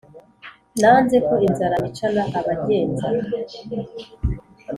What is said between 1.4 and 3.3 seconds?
inzara inyicana abagenza